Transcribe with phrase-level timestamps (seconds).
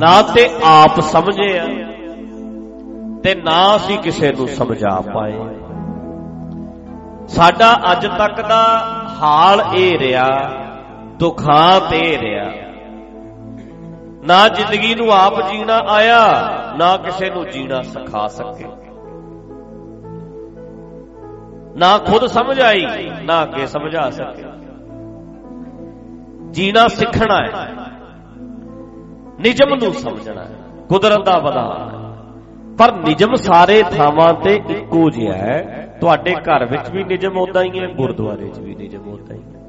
[0.00, 1.64] ਨਾ ਤੇ ਆਪ ਸਮਝੇ ਆ,
[3.22, 5.32] ਤੇ ਨਾ ਅਸੀਂ ਕਿਸੇ ਨੂੰ ਸਮਝਾ ਪਾਏ।
[7.28, 8.82] ਸਾਡਾ ਅੱਜ ਤੱਕ ਦਾ
[9.22, 10.28] ਹਾਲ ਇਹ ਰਿਹਾ,
[11.18, 12.44] ਦੁਖਾਂ ਤੇ ਰਿਹਾ।
[14.26, 16.20] ਨਾ ਜ਼ਿੰਦਗੀ ਨੂੰ ਆਪ ਜੀਣਾ ਆਇਆ,
[16.78, 18.68] ਨਾ ਕਿਸੇ ਨੂੰ ਜੀਣਾ ਸਿਖਾ ਸਕੇ।
[21.76, 22.86] ਨਾ ਖੁਦ ਸਮਝ ਆਈ,
[23.22, 24.44] ਨਾ ਅੱਗੇ ਸਮਝਾ ਸਕੇ।
[26.50, 27.85] ਜੀਣਾ ਸਿੱਖਣਾ ਹੈ।
[29.40, 30.54] ਨਿਜਮ ਨੂੰ ਸਮਝਣਾ ਹੈ।
[30.88, 32.06] ਕੁਦਰਤ ਦਾ ਵਿਧਾਨ ਹੈ
[32.78, 37.80] ਪਰ ਨਿਜਮ ਸਾਰੇ ਥਾਵਾਂ ਤੇ ਇੱਕੋ ਜਿਹਾ ਹੈ। ਤੁਹਾਡੇ ਘਰ ਵਿੱਚ ਵੀ ਨਿਜਮ ਉਦਾਂ ਹੀ
[37.80, 39.60] ਹੈ, ਗੁਰਦੁਆਰੇ 'ਚ ਵੀ ਨਿਜਮ ਉਦਾਂ ਹੀ ਹੈ।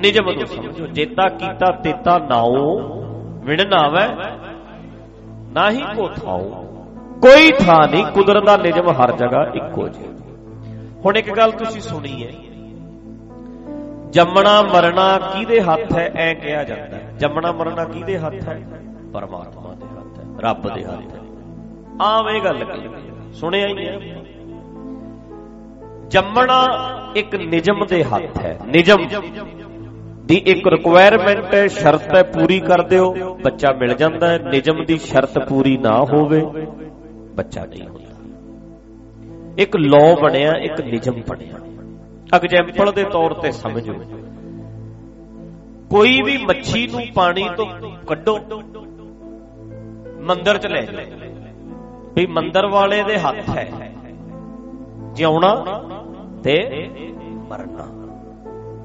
[0.00, 2.78] ਨਿਜਮ ਨੂੰ ਸਮਝੋ। ਜੇਤਾ ਕੀਤਾ ਤੇਤਾ ਨਾਉ
[3.44, 4.06] ਵਿਣ ਆਵੇ
[5.52, 6.48] ਨਾਹੀ ਕੋ ਥਾਉ
[7.22, 10.12] ਕੋਈ ਥਾਂ ਨਹੀਂ, ਕੁਦਰਤ ਦਾ ਨਿਜਮ ਹਰ ਜਗ੍ਹਾ ਇੱਕੋ ਜਿਹਾ
[11.04, 12.32] ਹੁਣ ਇੱਕ ਗੱਲ ਤੁਸੀਂ ਸੁਣੀ ਹੈ।
[14.10, 18.60] ਜੰਮਣਾ ਮਰਨਾ ਕਿਹਦੇ ਹੱਥ ਹੈ, ਐ ਕਿਹਾ ਜਾਂਦਾ ਹੈ। ਜੰਮਣਾ ਮਰਨਾ ਕਿਹਦੇ ਹੱਥ ਹੈ?
[19.12, 21.18] ਪਰਮਾਤਮਾ ਦੇ ਹੱਥ ਹੈ, ਰੱਬ ਦੇ ਹੱਥ ਹੈ।
[22.02, 22.88] ਆਮ ਇਹ ਗੱਲ ਕਹੀ
[23.32, 23.98] ਸੁਣਿਆ ਹੀ ਹੈ।
[26.08, 26.60] ਜੰਮਣਾ
[27.16, 29.06] ਇੱਕ ਨਿਜਮ ਦੇ ਹੱਥ ਹੈ ਨਿਜਮ
[30.26, 33.14] ਦੀ ਇੱਕ ਰਿਕੁਆਇਰਮੈਂਟ ਹੈ, ਸ਼ਰਤ ਹੈ, ਪੂਰੀ ਕਰ ਦਿਓ।
[33.44, 36.40] ਬੱਚਾ ਮਿਲ ਜਾਂਦਾ ਹੈ ਨਿਜਮ ਦੀ ਸ਼ਰਤ ਪੂਰੀ ਨਾ ਹੋਵੇ,
[37.34, 38.10] ਬੱਚਾ ਨਹੀਂ ਹੁੰਦਾ।
[39.58, 41.56] ਇੱਕ ਲਾਅ ਬਣਿਆ, ਇੱਕ ਨਿਜਮ ਬਣਿਆ।
[42.34, 43.94] ਐਗਜ਼ੈਂਪਲ ਦੇ ਤੌਰ ਤੇ ਸਮਝੋ।
[45.90, 47.66] ਕੋਈ ਵੀ ਮੱਛੀ ਨੂੰ ਪਾਣੀ ਤੋਂ
[48.06, 48.38] ਕੱਢੋ,
[50.20, 51.04] ਮੰਦਰ ਚ ਲੈ ਜਾਓ।
[52.14, 53.92] ਵੀ ਮੰਦਰ ਵਾਲੇ ਦੇ ਹੱਥ ਹੈ।
[55.12, 55.64] ਜਿਉਣਾ
[56.44, 56.88] ਤੇ
[57.48, 57.86] ਮਰਨਾ।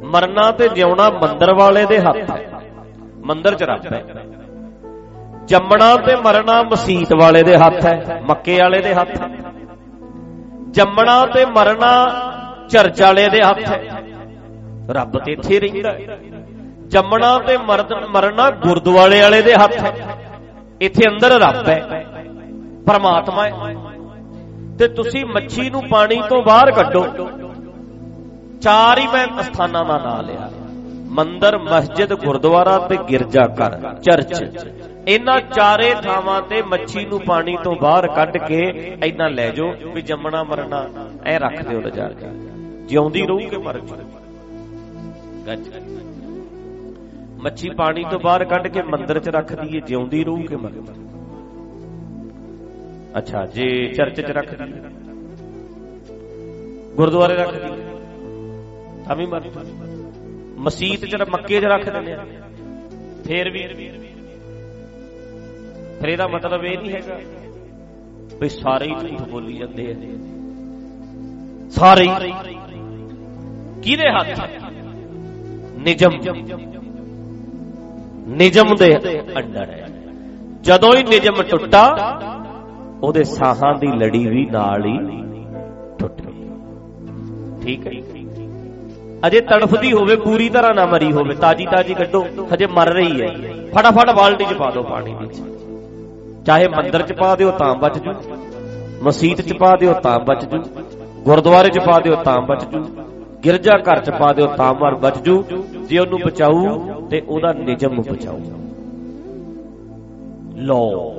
[0.03, 2.63] ਮਰਨਾ ਤੇ ਜਿਉਣਾ ਮੰਦਰ ਵਾਲੇ ਦੇ ਹੱਥ ਹੈ।
[3.25, 4.05] ਮੰਦਰ ਚ ਰੱਬ ਹੈ।
[5.45, 9.29] ਜੰਮਣਾ ਤੇ ਮਰਨਾ ਮਸਜਿਦ ਵਾਲੇ ਦੇ ਹੱਥ ਹੈ। ਮੱਕੇ ਵਾਲੇ ਦੇ ਹੱਥ ਹੈ।
[10.71, 12.05] ਜੰਮਣਾ ਤੇ ਮਰਨਾ
[12.69, 14.03] ਚਰਚ ਵਾਲੇ ਦੇ ਹੱਥ ਹੈ।
[14.89, 16.19] ਰੱਬ ਤੇ ਇੱਥੇ ਰਹਿੰਦਾ ਹੈ।
[16.87, 17.57] ਜੰਮਣਾ ਤੇ
[18.09, 19.93] ਮਰਨਾ ਗੁਰਦੁਆਰੇ ਵਾਲੇ ਦੇ ਹੱਥ। ਹੈ
[20.81, 22.05] ਇੱਥੇ ਅੰਦਰ ਰੱਬ ਹੈ,
[22.87, 23.75] ਪਰਮਾਤਮਾ ਹੈ।
[24.79, 27.05] ਤੇ ਤੁਸੀਂ ਮੱਛੀ ਨੂੰ ਪਾਣੀ ਤੋਂ ਬਾਹਰ ਕੱਢੋ।
[28.61, 30.51] ਚਾਰ ਹੀ ਮੈਂ ਸਥਾਨਾਂ ਦਾ ਨਾਮ ਲਿਆ।
[31.09, 34.67] ਮੰਦਰ, ਮਸਜਿਦ, ਗੁਰਦੁਆਰਾ ਤੇ ਗਿਰਜਾ ਘਰ, ਚਰਚ।
[35.07, 38.61] ਇਹਨਾਂ ਚਾਰੇ ਥਾਵਾਂ ਤੇ ਮੱਛੀ ਨੂੰ ਪਾਣੀ ਤੋਂ ਬਾਹਰ ਕੱਢ ਕੇ
[39.03, 40.85] ਐਦਾਂ ਲੈ ਜਾਓ ਵੀ ਜੰਮਣਾ, ਮਰਨਾ,
[41.25, 42.27] ਐ ਰੱਖ ਦਿਓ ਲਿਜਾ ਕੇ
[42.85, 43.95] ਜਿਉਂਦੀ ਰਹੂ ਕਿ ਮਰ ਜੂ
[45.47, 45.69] ਗੱਜ।
[47.45, 50.85] ਮੱਛੀ ਪਾਣੀ ਤੋਂ ਬਾਹਰ ਕੱਢ ਕੇ ਮੰਦਰ 'ਚ ਰੱਖ ਦਈਏ, ਜਿਉਂਦੀ ਰਹੂ ਕਿ ਮਰ ਜੂ
[53.17, 54.81] ਅੱਛਾ, ਜੇ ਚਰਚ 'ਚ ਰੱਖ ਦਈਏ।
[56.95, 57.83] ਗੁਰਦੁਆਰੇ ਰੱਖ ਦਈਏ।
[59.07, 59.51] ਤਾਂ ਵੀ ਮਰ ਜੂ
[60.57, 62.25] ਮਸਜਿਦ 'ਚ ਮੱਕੇ 'ਚ ਰੱਖ ਦਿੰਦੇ ਆ।
[63.27, 63.67] ਫੇਰ ਵੀ।
[65.99, 67.19] ਫਿਰ ਇਹਦਾ ਮਤਲਬ ਇਹ ਨਹੀਂ ਹੈਗਾ
[68.41, 69.95] ਵੀ ਸਾਰੇ ਹੀ ਝੂਠ ਬੋਲੀ ਜਾਂਦੇ ਆ।
[71.69, 72.07] ਸਾਰੇ
[73.83, 74.39] ਕਿਹਦੇ ਹੱਥ?
[75.77, 76.11] ਨਿਜਮ।
[78.27, 78.93] ਨਿਜਮ ਦੇ
[79.37, 79.87] ਅੰਡਰ ਹੈ।
[80.61, 81.83] ਜਦੋਂ ਹੀ ਨਿਜਮ ਟੁੱਟਾ,
[83.03, 84.97] ਉਹਦੇ ਸਾਹਾਂ ਦੀ ਲੜੀ ਵੀ ਨਾਲ ਹੀ
[85.99, 86.47] ਟੁੱਟ ਗਈ।
[87.63, 87.91] ਠੀਕ ਹੈ।
[89.27, 93.27] ਅਜੇ ਤੜਫਦੀ ਹੋਵੇ, ਪੂਰੀ ਤਰ੍ਹਾਂ ਨਾ ਮਰੀ ਹੋਵੇ, ਤਾਜੀ ਤਾਜੀ ਕੱਢੋ, ਹਜੇ ਮਰ ਰਹੀ ਹੈ।
[93.73, 95.41] ਫਟਾਫਟ ਬਾਲਟੀ 'ਚ ਪਾ ਦਿਓ ਪਾਣੀ ਵਿੱਚ
[96.45, 98.11] ਚਾਹੇ ਮੰਦਰ 'ਚ ਪਾ ਦਿਓ ਤਾਂ ਬਚ ਜੂ,
[99.03, 100.57] ਮਸਜਿਦ 'ਚ ਪਾ ਦਿਓ ਤਾਂ ਬਚ ਜੂ,
[101.23, 102.85] ਗੁਰਦੁਆਰੇ 'ਚ ਪਾ ਦਿਓ ਤਾਂ ਬਚ ਜੂ
[103.45, 105.43] ਗਿਰਜਾ ਘਰ 'ਚ ਪਾ ਦਿਓ ਤਾਂ ਮਰ ਬਚ ਜੂ।
[105.89, 108.39] ਜੇ ਉਹਨੂੰ ਬਚਾਊ ਤੇ ਉਹਦਾ ਨਿਜਮ ਬਚਾਊ
[110.55, 111.11] ਲੋ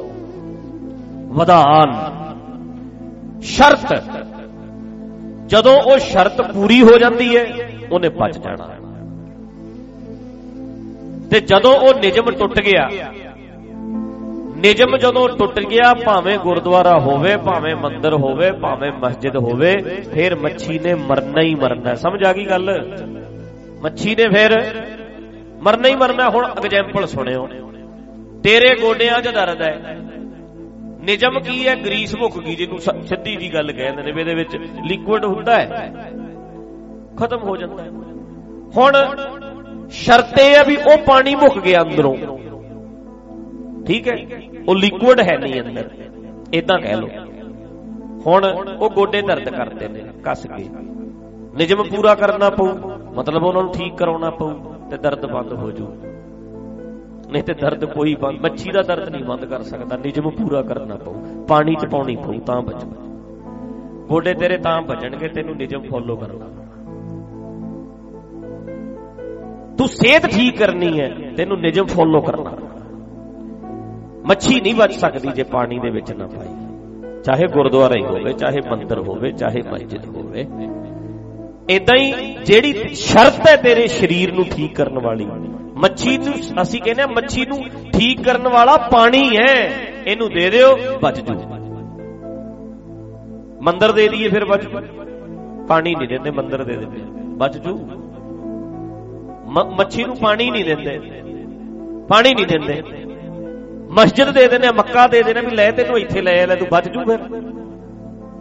[1.38, 1.94] ਵਿਧਾਨ।
[3.42, 4.02] ਸ਼ਰਤ।
[5.46, 7.44] ਜਦੋਂ ਉਹ ਸ਼ਰਤ ਪੂਰੀ ਹੋ ਜਾਂਦੀ ਹੈ,
[7.92, 8.69] ਉਹਨੇ ਬਚ ਜਾਣਾ।
[11.30, 12.88] ਤੇ ਜਦੋਂ ਉਹ ਨਿਜਮ ਟੁੱਟ ਗਿਆ
[14.56, 19.76] ਨਿਜਮ ਜਦੋਂ ਟੁੱਟ ਗਿਆ, ਭਾਵੇਂ ਗੁਰਦੁਆਰਾ ਹੋਵੇ, ਭਾਵੇਂ ਮੰਦਰ ਹੋਵੇ, ਭਾਵੇਂ ਮਸਜਿਦ ਹੋਵੇ,
[20.14, 22.96] ਫਿਰ ਮੱਛੀ ਨੇ ਮਰਨਾ ਹੀ ਮਰਨਾ ਸਮਝ ਆ ਗਈ ਗੱਲ?
[23.82, 24.50] ਮੱਛੀ ਨੇ ਫਿਰ
[25.66, 27.47] ਮਰਨਾ ਹੀ ਮਰਨਾ, ਹੁਣ ਐਗਜ਼ੈਂਪਲ ਸੁਣਿਓ।
[28.44, 29.99] ਤੇਰੇ ਗੋਡਿਆਂ 'ਚ ਦਰਦ ਹੈ।
[31.00, 31.75] ਨਿਜਮ ਕੀ ਹੈ?
[31.75, 34.56] ਗਰੀਸ ਮੁੱਕ ਗਈ ਜਿਹਨੂੰ ਸਿੱਧੀ ਜੀ ਗੱਲ ਕਹਿੰਦੇ ਨੇ ਇਹਦੇ ਵਿੱਚ
[34.87, 35.94] ਲਿਕੁਇਡ ਹੁੰਦਾ ਹੈ।
[37.21, 37.88] ਖਤਮ ਹੋ ਜਾਂਦਾ ਹੈ।
[38.76, 38.93] ਹੁਣ
[39.91, 42.16] ਸ਼ਰਤ ਇਹ ਹੈ ਵੀ ਉਹ ਪਾਣੀ ਮੁੱਕ ਗਿਆ ਅੰਦਰੋਂ।
[43.87, 44.16] ਠੀਕ ਹੈ?
[44.69, 45.90] ਉਹ ਲਿਕੁਇਡ ਹੈ ਨਹੀਂ ਅੰਦਰ।
[46.55, 47.08] ਇਦਾਂ ਕਹਿ ਲਓ।
[48.26, 48.44] ਹੁਣ
[48.81, 50.69] ਉਹ ਗੋਡੇ ਦਰਦ ਕਰਦੇ ਨੇ, ਕੱਸ ਕੇ।
[51.56, 52.67] ਨਿਜਮ ਪੂਰਾ ਕਰਨਾ ਪਊ।
[53.14, 55.88] ਮਤਲਬ ਉਹਨਾਂ ਨੂੰ ਠੀਕ ਕਰਾਉਣਾ ਪਊ। ਤੇ ਦਰਦ ਬੰਦ ਹੋ ਜੂ।
[57.31, 60.97] ਨਹੀਂ ਤੇ ਦਰਦ ਕੋਈ ਬੰਦ ਮੱਛੀ ਦਾ ਦਰਦ ਨਹੀਂ ਬੰਦ ਕਰ ਸਕਦਾ। ਨਿਜਮ ਪੂਰਾ ਕਰਨਾ
[60.97, 61.15] ਪਊ।
[61.49, 63.06] ਪਾਣੀ ਚ ਪਾਉਣੀ ਪਊ, ਤਾਂ ਬਚਣਾ।
[64.09, 66.47] ਗੋਡੇ ਤੇਰੇ ਤਾਂ ਬਚਣਗੇ, ਤੈਨੂੰ ਨਿਜਮ ਫੋਲੋ ਕਰਨਾ।
[69.79, 72.50] ਤੂੰ ਸਿਹਤ ਠੀਕ ਕਰਨੀ ਹੈ, ਤੈਨੂੰ ਨਿਜਮ ਫੋਲੋ ਕਰਨਾ।
[74.27, 76.49] ਮੱਛੀ ਨਹੀਂ ਬਚ ਸਕਦੀ ਜੇ ਪਾਣੀ ਦੇ ਵਿੱਚ ਨਾ ਪਾਈ।
[77.25, 80.47] ਚਾਹੇ ਗੁਰਦੁਆਰਾ ਹੀ ਹੋਵੇ, ਚਾਹੇ ਮੰਦਰ ਹੋਵੇ, ਚਾਹੇ ਮਸਜਿਦ ਹੋਵੇ।
[81.70, 85.24] ਇਦਾਂ ਹੀ ਜਿਹੜੀ ਸ਼ਰਤ ਹੈ ਤੇਰੇ ਸਰੀਰ ਨੂੰ ਠੀਕ ਕਰਨ ਵਾਲੀ।
[85.76, 87.58] ਮੱਛੀ ਨੂੰ ਅਸੀਂ ਕਹਿੰਦੇ ਆ ਮੱਛੀ ਨੂੰ
[87.92, 89.70] ਠੀਕ ਕਰਨ ਵਾਲਾ ਪਾਣੀ ਹੈ।
[90.06, 91.34] ਇਹਨੂੰ ਦੇ ਦਿਓ, ਬਚ ਜੂ।
[93.62, 94.80] ਮੰਦਰ ਦੇ ਦਈਏ ਫਿਰ ਬਚ ਜੂ।
[95.68, 97.02] ਪਾਣੀ ਨਹੀਂ ਦਿੰਦੇ, ਮੰਦਰ ਦੇ ਦਿੰਦੇ।
[97.36, 97.76] ਬਚ ਜੂ।
[99.76, 100.98] ਮੱਛੀ ਨੂੰ ਪਾਣੀ ਨਹੀਂ ਦਿੰਦੇ।
[102.08, 102.82] ਪਾਣੀ ਨਹੀਂ ਦਿੰਦੇ।
[103.90, 107.04] ਮਸਜਿਦ ਦੇ ਦਿੰਦੇ ਮੱਕਾ ਦੇ ਦਿੰਦੇ ਵੀ ਲੈ ਤੈਨੂੰ ਇੱਥੇ ਲੈ ਲੈ ਤੂੰ ਬਚ ਜੂ
[107.04, 107.18] ਫਿਰ।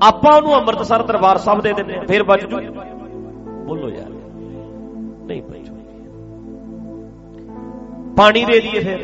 [0.01, 2.60] ਆਪਾਂ ਉਹਨੂੰ ਅੰਮ੍ਰਿਤਸਰ ਦਰਬਾਰ ਸਾਹਿਬ ਦੇ ਦਿੰਦੇ ਫਿਰ ਬਚ ਜੂ।
[3.66, 4.10] ਬੋਲੋ ਯਾਰ।
[5.26, 5.74] ਨਹੀਂ ਬਚੂ
[8.18, 9.00] ਪਾਣੀ ਦੇ ਦਈਏ ਫਿਰ।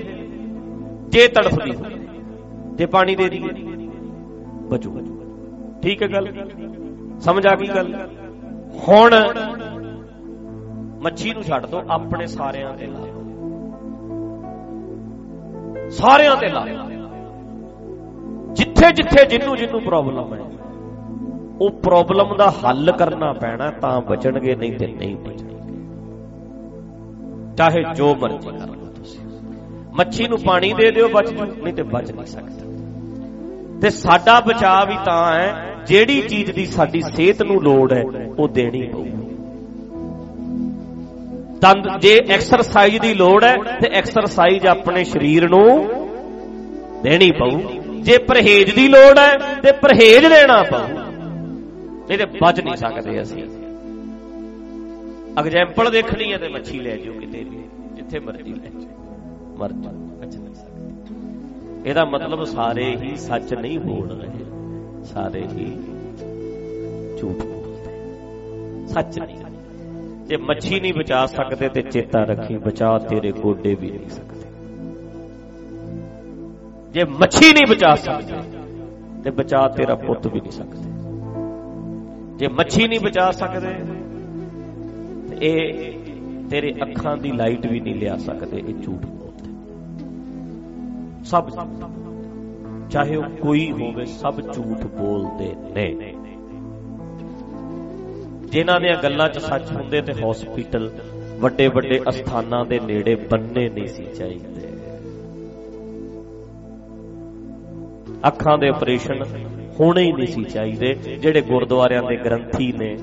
[1.10, 1.72] ਜੇ ਤੜਫਦੀ
[2.75, 3.50] ਜੇ ਪਾਣੀ ਦੇ ਦਈਏ।
[4.69, 5.00] ਬਚੂ।
[5.84, 6.28] ਠੀਕ ਹੈ ਗੱਲ?
[7.19, 7.96] ਸਮਝ ਆ ਗਈ ਗੱਲ?
[8.88, 9.16] ਹੁਣ
[11.02, 13.06] ਮੱਛੀ ਨੂੰ ਛੱਡ ਦੋ, ਆਪਣੇ ਸਾਰਿਆਂ ਤੇ ਲਾ
[15.90, 16.66] ਸਾਰਿਆਂ ਤੇ ਲਾ
[18.54, 20.50] ਜਿੱਥੇ ਜਿੱਥੇ ਜਿੰਨੂੰ ਜਿੰਨੂੰ ਪ੍ਰੋਬਲਮ ਹੈ
[21.62, 25.52] ਉਹ ਪ੍ਰੋਬਲਮ ਦਾ ਹੱਲ ਕਰਨਾ ਪੈਣਾ, ਤਾਂ ਬਚਣਗੇ, ਨਹੀਂ ਤੇ ਨਹੀਂ ਬਚਣਗੇ।
[27.58, 29.19] ਚਾਹੇ ਜੋ ਮਰਜ਼ੀ ਕਰ ਲਓ ਤੁਸੀਂ।
[29.94, 32.72] ਮੱਛੀ ਨੂੰ ਪਾਣੀ ਦੇ ਦਿਓ, ਬਚ ਜੂ, ਨਹੀਂ ਤੇ ਬਚ ਨਹੀਂ ਸਕਦਾ।
[33.81, 38.04] ਤੇ ਸਾਡਾ ਬਚਾਅ ਵੀ ਤਾਂ ਹੈ, ਜਿਹੜੀ ਚੀਜ਼ ਦੀ ਸਾਡੀ ਸਿਹਤ ਨੂੰ ਲੋੜ ਹੈ,
[38.40, 39.06] ਉਹ ਦੇਣੀ ਪਊ
[41.62, 45.88] ਤੰਦ, ਜੇ ਐਕਸਰਸਾਈਜ਼ ਦੀ ਲੋੜ ਹੈ, ਤੇ ਐਕਸਰਸਾਈਜ਼ ਆਪਣੇ ਸਰੀਰ ਨੂੰ
[47.04, 47.60] ਦੇਣੀ ਪਊ।
[48.02, 51.00] ਜੇ ਪਰਹੇਜ਼ ਦੀ ਲੋੜ ਹੈ, ਤੇ ਪਰਹੇਜ਼ ਲੈਣਾ ਪਊ।
[52.12, 53.44] ਨਹੀਂ ਤੇ ਬਚ ਨਹੀਂ ਸਕਦੇ ਅਸੀਂ।
[55.40, 57.58] ਐਗਜ਼ਾਮਪਲ ਦੇਖਣੀ ਹੈ ਤੇ ਮੱਛੀ ਲੈ ਜਿਓ ਕਿਤੇ ਵੀ,
[57.94, 63.80] ਜਿੱਥੇ ਮਰਜ਼ੀ ਲੈ ਜਾਓ। ਮਰ ਜਾ ਬਚ ਨਹੀਂ ਸਕਦੇ। ਇਹਦਾ ਮਤਲਬ ਸਾਰੇ ਹੀ ਸੱਚ ਨਹੀਂ
[63.80, 64.46] ਬੋਲ ਰਹੇ।
[65.04, 65.66] ਸਾਰੇ ਹੀ
[67.22, 69.38] ਝੂਠ ਬੋਲਦੇ ਸੱਚ ਨਹੀਂ
[70.28, 74.50] ਜੇ ਮੱਛੀ ਨਹੀਂ ਬਚਾ ਸਕਦੇ ਤੇ ਚੇਤਾ ਰੱਖੀ, ਬਚਾ ਤੇਰੇ ਗੋਡੇ ਵੀ ਨਹੀਂ ਸਕਦੇ।
[76.92, 78.42] ਜੇ ਮੱਛੀ ਨਹੀਂ ਬਚਾ ਸਕਦੇ
[79.24, 80.91] ਤੇ ਬਚਾ ਤੇਰਾ ਪੁੱਤ ਵੀ ਨਹੀਂ ਸਕਦੇ।
[82.42, 83.72] ਜੇ ਮੱਛੀ ਨਹੀਂ ਬਚਾ ਸਕਦੇ,
[85.30, 89.50] ਤੇ ਇਹ ਤੇਰੇ ਅੱਖਾਂ ਦੀ ਲਾਈਟ ਵੀ ਨਹੀਂ ਲਿਆ ਸਕਦੇ, ਇਹ ਝੂਠ ਬੋਲਦੇ
[91.24, 91.50] ਸਭ
[92.90, 95.86] ਚਾਹੇ ਉਹ ਕੋਈ ਹੋਵੇ, ਸਭ ਝੂਠ ਬੋਲਦੇ ਨੇ।
[98.50, 100.90] ਜਿਨ੍ਹਾਂ ਦੀਆਂ ਗੱਲਾਂ 'ਚ ਸੱਚ ਹੁੰਦੇ ਤੇ ਹਸਪੀਟਲ
[101.40, 104.68] ਵੱਡੇ ਵੱਡੇ ਅਸਥਾਨਾਂ ਦੇ ਨੇੜੇ ਬੰਨੇ ਨਹੀਂ ਸੀ ਚਾਹੀਦੇ।
[108.28, 109.24] ਅੱਖਾਂ ਦੇ ਆਪਰੇਸ਼ਨ
[109.81, 112.98] ਹੋਣੇ ਹੀ ਨਹੀਂ ਸੀ ਚਾਹੀਦੇ, ਜਿਹੜੇ ਗੁਰਦੁਆਰਿਆਂ ਦੇ ਗ੍ਰੰਥੀ ਨੇ,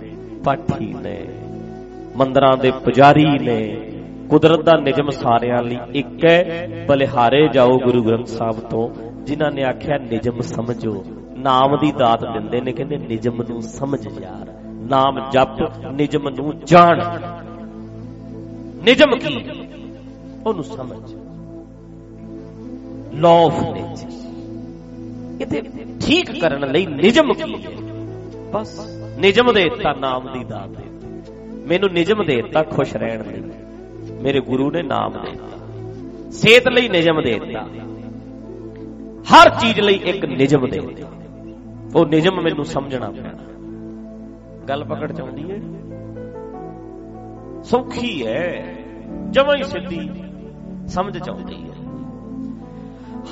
[0.45, 1.27] ਪਾਠੀ ਨੇ,
[2.17, 3.91] ਮੰਦਰਾਂ ਦੇ ਪੁਜਾਰੀ ਨੇ,
[4.31, 8.91] ਕੁਦਰਤ ਦਾ ਨਿਯਮ ਸਾਰਿਆਂ ਲਈ ਇੱਕ ਹੈ, ਬਲਿਹਾਰੇ ਜਾਓ ਗੁਰੂ ਗ੍ਰੰਥ ਸਾਹਿਬ ਤੋਂ,
[9.25, 11.05] ਜਿਨ੍ਹਾਂ ਨੇ ਆਖਿਆ ਨਿਯਮ ਸਮਝੋ।
[11.37, 17.03] ਨਾਮ ਦੀ ਦਾਤ ਦਿੰਦੇ ਨੇ, ਕਹਿੰਦੇ ਨਿਯਮ ਨੂੰ ਸਮਝ ਯਾਰ। ਨਾਮ ਜਪ ਨਿਯਮ ਨੂੰ ਜਾਣ।
[18.83, 19.47] ਨਿਯਮ ਕੀ?
[20.47, 21.15] ਉਹਨੂੰ ਸਮਝ।
[23.21, 24.11] ਲਾਅ ਆਫ ਨੇਚਰ
[25.41, 25.63] ਇਹਦੇ
[26.07, 27.71] ਠੀਕ ਕਰਨ ਲਈ ਨਿਯਮ ਕੀ ਹੈ?
[28.51, 28.87] ਬਸ
[29.19, 30.85] ਨਿਯਮ ਦੇ ਦਿੱਤਾ ਨਾਮ ਦੀ ਦਾਤ ਦੇ
[31.67, 33.53] ਮੈਨੂੰ ਨਿਯਮ ਦੇ ਦਿੱਤਾ ਖੁਸ਼ ਰਹਿਣ ਲਈ
[34.23, 35.59] ਮੇਰੇ ਗੁਰੂ ਨੇ ਨਾਮ ਦੇ ਦਿੱਤਾ।
[36.31, 37.69] ਸਿਹਤ ਲਈ ਨਿਯਮ ਦੇ ਦਿੱਤਾ।
[39.23, 41.09] ਹਰ ਚੀਜ਼ ਲਈ ਇੱਕ ਨਿਯਮ ਦੇ ਦਿੱਤਾ।
[41.97, 43.39] ਉਹ ਨਿਯਮ ਮੈਨੂੰ ਸਮਝਣਾ ਪੈਣਾ।
[44.69, 45.59] ਗੱਲ ਪਕੜ ਚਾਉਂਦੀ ਹੈ?
[47.63, 48.77] ਸੌਖੀ ਹੈ।
[49.31, 50.11] ਜਮਾਂ ਹੀ ਸਿੱਧੀ
[50.87, 51.77] ਸਮਝ ਚਾਉਂਦੀ ਹੈ।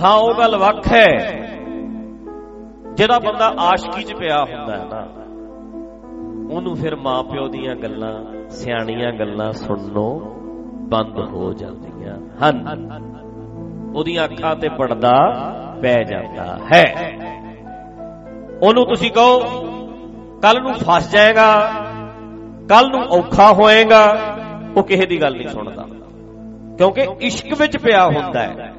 [0.03, 1.43] ਹਾਂ, ਉਹ ਗੱਲ ਵੱਖ ਹੈ।
[2.97, 5.07] ਜਿਹੜਾ ਬੰਦਾ ਆਸ਼ਕੀ 'ਚ ਪਿਆ ਹੁੰਦਾ ਹੈ ਨਾ,
[6.55, 10.21] ਉਹਨੂੰ ਫਿਰ ਮਾਪਿਓ ਦੀਆਂ ਗੱਲਾਂ, ਸਿਆਣੀਆਂ ਗੱਲਾਂ ਸੁਣਨੋਂ
[10.89, 12.89] ਬੰਦ ਹੋ ਜਾਂਦੀਆਂ ਹਨ।
[13.97, 15.15] ਉਹਦੀਆਂ ਅੱਖਾਂ ਤੇ ਪਰਦਾ
[15.83, 16.85] ਪੈ ਜਾਂਦਾ ਹੈ।
[18.63, 19.41] ਉਹਨੂੰ ਤੁਸੀਂ ਕਹੋ
[20.43, 21.71] ਕੱਲ ਨੂੰ ਫਸ ਜਾਏਗਾ
[22.69, 24.17] ਕੱਲ ਨੂੰ ਔਖਾ ਹੋਏਗਾ,
[24.77, 25.87] ਉਹ ਕਿਸੇ ਦੀ ਗੱਲ ਨਹੀਂ ਸੁਣਦਾ।
[26.79, 28.73] ਕਿਉਂਕਿ ਇਸ਼ਕ ਵਿੱਚ ਪਿਆ ਹੁੰਦਾ ਹੈ।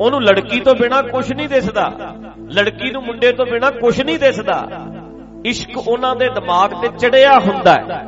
[0.00, 4.68] ਉਹਨੂੰ ਲੜਕੀ ਤੋਂ ਬਿਨਾ ਕੁਝ ਨਹੀਂ ਦਿਸਦਾ। ਲੜਕੀ ਨੂੰ ਮੁੰਡੇ ਤੋਂ ਬਿਨਾ ਕੁਝ ਨਹੀਂ ਦਿਸਦਾ।
[5.44, 8.06] ਇਸ਼ਕ ਉਹਨਾਂ ਦੇ ਦਿਮਾਗ ਤੇ ਚੜਿਆ ਹੁੰਦਾ ਹੈ।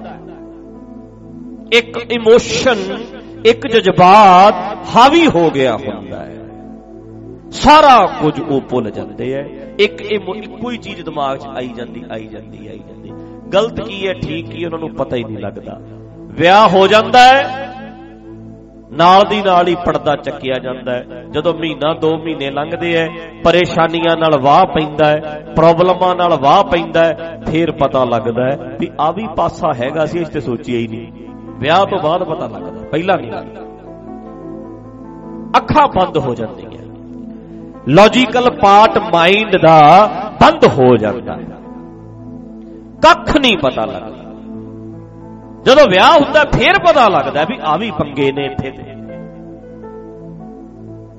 [1.72, 3.04] ਇੱਕ ਇਮੋਸ਼ਨ,
[3.46, 4.54] ਇੱਕ ਜਜ਼ਬਾਤ
[4.96, 6.38] ਹਾਵੀ ਹੋ ਗਿਆ ਹੁੰਦਾ ਹੈ।
[7.50, 9.42] ਸਾਰਾ ਕੁਝ ਉਹ ਭੁੱਲ ਜਾਂਦੇ ਐ।
[9.78, 13.10] ਇੱਕ ਇੱਕੋ ਹੀ ਚੀਜ਼ ਦਿਮਾਗ 'ਚ ਆਈ ਜਾਂਦੀ ਆਈ ਜਾਂਦੀ ਆਈ ਜਾਂਦੀ।
[13.54, 15.80] ਗਲਤ ਕੀ ਹੈ ਠੀਕ ਕੀ ਉਹਨਾਂ ਨੂੰ ਪਤਾ ਹੀ ਨਹੀਂ ਲੱਗਦਾ।
[16.16, 17.61] ਵਿਆਹ ਹੋ ਜਾਂਦਾ ਹੈ
[18.92, 23.06] ਨਾਲ ਦੀ ਨਾਲ ਹੀ ਪਰਦਾ ਚੱਕਿਆ ਜਾਂਦਾ ਹੈ। ਜਦੋਂ ਮਹੀਨਾ 2 ਮਹੀਨੇ ਲੰਘਦੇ ਐ,
[23.44, 28.88] ਪਰੇਸ਼ਾਨੀਆਂ ਨਾਲ ਵਾਹ ਪੈਂਦਾ ਹੈ ਪ੍ਰੋਬਲਮਾਂ ਨਾਲ ਵਾਹ ਪੈਂਦਾ ਹੈ ਫੇਰ ਪਤਾ ਲੱਗਦਾ ਹੈ ਵੀ
[29.00, 31.06] ਆ ਵੀ ਪਾਸਾ ਹੈਗਾ ਸੀ ਇਸ ਤੇ ਸੋਚਿਆ ਹੀ ਨਹੀਂ।
[31.58, 33.60] ਵਿਆਹ ਤੋਂ ਬਾਅਦ ਪਤਾ ਲੱਗਦਾ, ਪਹਿਲਾਂ ਨਹੀਂ। ਲੱਗਦਾ
[35.58, 36.70] ਅੱਖਾਂ ਬੰਦ ਹੋ ਜਾਂਦੀਆਂ।
[37.88, 40.08] ਲੌਜੀਕਲ ਪਾਰਟ ਮਾਈਂਡ ਦਾ
[40.40, 41.46] ਬੰਦ ਹੋ ਜਾਂਦਾ। ਹੈ
[43.02, 44.21] ਕੱਖ ਨਹੀਂ ਪਤਾ ਲੱਗਦਾ।
[45.66, 48.90] ਜਦੋਂ ਵਿਆਹ ਹੁੰਦਾ, ਫੇਰ ਪਤਾ ਲੱਗਦਾ ਵੀ ਆ ਵੀ ਪੰਗੇ ਨੇ ਇੱਥੇ ਤੇ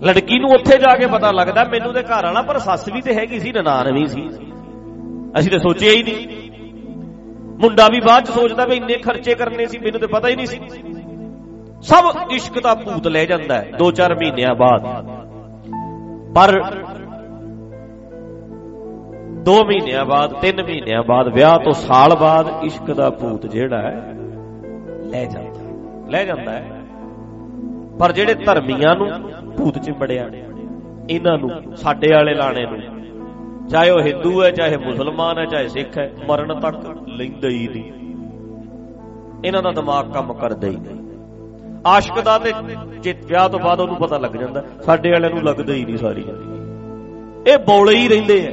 [0.06, 3.14] ਲੜਕੀ ਨੂੰ ਉੱਥੇ ਜਾ ਕੇ ਪਤਾ ਲੱਗਦਾ, ਮੈਨੂੰ ਤੇ ਘਰ ਵਾਲਾ, ਪਰ ਸੱਸ ਵੀ ਤੇ
[3.14, 4.28] ਹੈਗੀ ਸੀ, ਨਨਾਣ ਵੀ ਸੀ।
[5.40, 6.28] ਅਸੀਂ ਤਾਂ ਸੋਚਿਆ ਹੀ ਨਹੀਂ।
[7.62, 10.46] ਮੁੰਡਾ ਵੀ ਬਾਅਦ ਚ ਸੋਚਦਾ ਵੀ ਇੰਨੇ ਖਰਚੇ ਕਰਨੇ ਸੀ, ਮੈਨੂੰ ਤੇ ਪਤਾ ਹੀ ਨਹੀਂ
[10.46, 10.60] ਸੀ।
[11.82, 14.84] ਸਭ ਇਸ਼ਕ ਦਾ ਭੂਤ ਲੈ ਜਾਂਦਾ ਹੈ 2-4 ਮਹੀਨਿਆਂ ਬਾਅਦ।
[16.36, 16.60] ਪਰ
[19.46, 24.23] 2 ਮਹੀਨਿਆਂ ਬਾਅਦ 3 ਮਹੀਨਿਆਂ ਬਾਅਦ, ਵਿਆਹ ਤੋਂ ਸਾਲ ਬਾਅਦ ਇਸ਼ਕ ਦਾ ਭੂਤ ਜਿਹੜਾ ਹੈ
[25.14, 25.74] ਲੈ ਜਾਂਦਾ। ਹੈ।
[26.10, 26.82] ਲੈ ਜਾਂਦਾ ਹੈ।
[28.00, 30.30] ਪਰ ਜਿਹੜੇ ਧਰਮੀਆਂ ਨੂੰ ਭੂਤ ਚ ਬੜਿਆ
[31.10, 32.80] ਇਹਨਾਂ ਨੂੰ, ਸਾਡੇ ਵਾਲੇ ਲਾਣੇ ਨੂੰ,
[33.68, 36.76] ਚਾਹੇ ਉਹ ਹਿੰਦੂ ਹੈ, ਚਾਹੇ ਮੁਸਲਮਾਨ ਹੈ, ਚਾਹੇ ਸਿੱਖ ਹੈ, ਮਰਨ ਤੱਕ
[37.08, 37.92] ਲੈਂਦਾ ਹੀ ਨਹੀਂ।
[39.46, 41.04] ਇਹਨਾਂ ਦਾ ਦਿਮਾਗ ਕੰਮ ਕਰਦਾ ਹੀ ਨਹੀਂ।
[41.88, 42.52] ਆਸ਼ਕ ਦਾ ਤੇ
[43.00, 46.22] ਜੇ ਵਿਆਹ ਤੋਂ ਬਾਅਦ ਉਹਨੂੰ ਪਤਾ ਲੱਗ ਜਾਂਦਾ, ਸਾਡੇ ਵਾਲਿਆਂ ਨੂੰ ਲੱਗਦਾ ਹੀ ਨਹੀਂ ਸਾਰੀ
[46.22, 46.54] ਜ਼ਿੰਦਗੀ
[47.52, 48.52] ਇਹ ਬੌਲੇ ਹੀ ਰਹਿੰਦੇ ਐ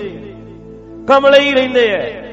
[1.07, 2.30] ਕਮਲੇ ਹੀ ਰਹਿੰਦੇ ਐ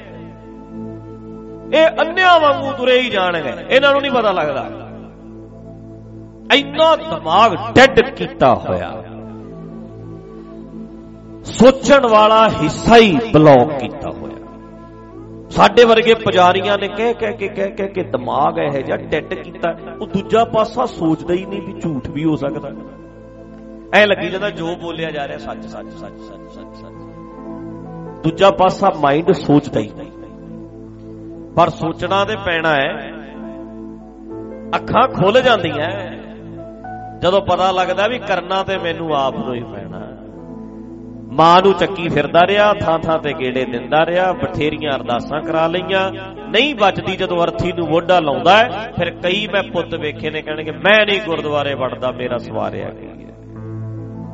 [1.74, 4.70] ਇਹ ਅੰਨਿਆਂ ਵਾਂਗੂ ਤੁਰੇ ਹੀ ਜਾਣਗੇ। ਇਹਨਾਂ ਨੂੰ ਨਹੀਂ ਪਤਾ ਲੱਗਦਾ।
[6.54, 9.04] ਇੰਨਾ ਦਿਮਾਗ ਡੈਡ ਕੀਤਾ ਹੋਇਆ।
[11.44, 14.38] ਸੋਚਣ ਵਾਲਾ ਹਿੱਸਾ ਹੀ ਬਲੌਕ ਕੀਤਾ ਹੋਇਆ।
[15.50, 19.76] ਸਾਡੇ ਵਰਗੇ ਪੁਜਾਰੀਆਂ ਨੇ ਕਹਿ ਕਹਿ ਕੇ ਕਹਿ ਕਹਿ ਕੇ ਦਿਮਾਗ ਇਹ ਜਿਹਾ ਡੈਡ ਕੀਤਾ।
[20.02, 22.70] ਉਹ ਦੂਜਾ ਪਾਸਾ ਸੋਚਦਾ ਹੀ ਨਹੀਂ ਵੀ ਝੂਠ ਵੀ ਹੋ ਸਕਦਾ।
[23.94, 26.94] ਐ ਲੱਗੀ ਜਾਂਦਾ ਜੋ ਬੋਲਿਆ ਜਾ ਰਿਹਾ ਸੱਚ ਸੱਚ ਸੱਚ ਸੱਚ ਸੱਚ ਸੱਚ।
[28.24, 30.07] ਦੂਜਾ ਪਾਸਾ ਮਾਈਂਡ ਸੋਚਦਾ ਹੀ ਨਹੀਂ।
[31.58, 32.90] ਪਰ ਸੋਚਣਾ ਤੇ ਪੈਣਾ ਹੈ,
[34.76, 35.90] ਅੱਖਾਂ ਖੁੱਲ ਜਾਂਦੀਆਂ
[37.20, 40.02] ਜਦੋਂ ਪਤਾ ਲੱਗਦਾ ਵੀ ਕਰਨਾ ਤੇ ਮੈਨੂੰ ਆਪ ਨੂੰ ਹੀ ਪੈਣਾ
[41.34, 46.12] ਮਾਂ ਨੂੰ ਚੱਕੀ ਫਿਰਦਾ ਰਿਹਾ ਥਾਂ ਥਾਂ ਤੇ ਗੇੜੇ ਦਿੰਦਾ ਰਿਹਾ, ਬਥੇਰੀਆਂ ਅਰਦਾਸਾਂ ਕਰਾ ਲਈਆਂ।
[46.50, 50.72] ਨਹੀਂ ਬਚਦੀ ਜਦੋਂ ਅਰਥੀ ਨੂੰ ਵੋਡਾ ਲਾਉਂਦਾ ਹੈ, ਫਿਰ ਕਈ ਮੈਂ ਪੁੱਤ ਵੇਖੇ ਨੇ ਕਹਿਣਗੇ,
[50.72, 53.36] ਮੈਂ ਨਹੀਂ ਗੁਰਦੁਆਰੇ ਵੜਦਾ, ਮੇਰਾ ਸਵਾਰਿਆ ਕੀ ਹੈ?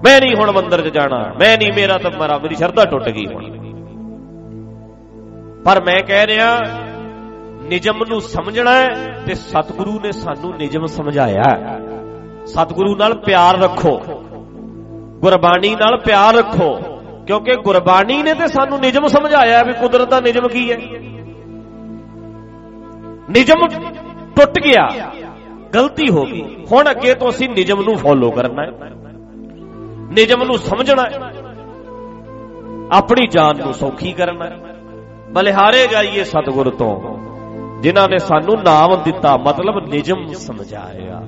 [0.05, 3.25] ਮੈਂ ਨਹੀਂ ਹੁਣ ਮੰਦਰ 'ਚ ਜਾਣਾ, ਮੈਂ ਨਹੀਂ ਮੇਰਾ ਤਾਂ ਮਰਾ ਮੇਰੀ ਸ਼ਰਧਾ ਟੁੱਟ ਗਈ
[3.25, 3.51] ਹੁਣ।
[5.65, 6.57] ਪਰ ਮੈਂ ਕਹਿ ਰਿਹਾ
[7.73, 11.79] ਨਿਜਮ ਨੂੰ ਸਮਝਣਾ ਹੈ ਤੇ ਸਤਿਗੁਰੂ ਨੇ ਸਾਨੂੰ ਨਿਜਮ ਸਮਝਾਇਆ ਹੈ।
[12.45, 14.01] ਸਤਿਗੁਰੂ ਨਾਲ ਪਿਆਰ ਰੱਖੋ।
[15.19, 16.79] ਗੁਰਬਾਣੀ ਨਾਲ ਪਿਆਰ ਰੱਖੋ।
[17.27, 20.77] ਕਿਉਂਕਿ ਗੁਰਬਾਣੀ ਨੇ ਤੇ ਸਾਨੂੰ ਨਿਜਮ ਸਮਝਾਇਆ ਵੀ ਕੁਦਰਤ ਦਾ ਨਿਜਮ ਕੀ ਹੈ?
[23.29, 23.67] ਨਿਜਮ
[24.35, 24.89] ਟੁੱਟ ਗਿਆ।
[25.75, 28.71] ਗਲਤੀ ਹੋ ਗਈ। ਹੁਣ ਅੱਗੇ ਤੋਂ ਅਸੀਂ ਨਿਜਮ ਨੂੰ ਫੋਲੋ ਕਰਨਾ ਹੈ।
[30.13, 31.19] ਨਿਜਮ ਨੂੰ ਸਮਝਣਾ ਹੈ।
[32.91, 34.57] ਆਪਣੀ ਜਾਨ ਨੂੰ ਸੌਖੀ ਕਰਨਾ ਹੈ।
[35.31, 37.19] ਬਲਿਹਾਰੇ ਜਾਈਏ ਸਤਿਗੁਰ ਤੋਂ।
[37.83, 41.21] ਜਿਨ੍ਹਾਂ ਨੇ ਸਾਨੂੰ ਨਾਮ ਦਿੱਤਾ ਮਤਲਬ ਨਿਜਮ ਸਮਝਾਇਆ।